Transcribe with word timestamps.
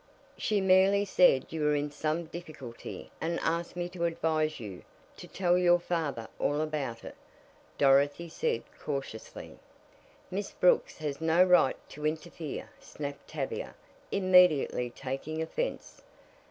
"She 0.35 0.61
merely 0.61 1.05
said 1.05 1.45
you 1.53 1.61
were 1.61 1.75
in 1.75 1.91
some 1.91 2.25
difficulty 2.25 3.11
and 3.21 3.39
asked 3.41 3.75
me 3.75 3.87
to 3.89 4.05
advise 4.05 4.59
you 4.59 4.81
to 5.17 5.27
tell 5.27 5.59
your 5.59 5.77
father 5.77 6.27
all 6.39 6.59
about 6.59 7.03
it," 7.03 7.15
Dorothy 7.77 8.27
said 8.27 8.63
cautiously. 8.79 9.59
"Miss 10.31 10.53
Brooks 10.53 10.97
has 10.97 11.21
no 11.21 11.43
right 11.43 11.77
to 11.89 12.07
interfere!" 12.07 12.71
snapped 12.79 13.27
Tavia, 13.27 13.75
immediately 14.11 14.89
taking 14.89 15.39
offense. 15.39 16.01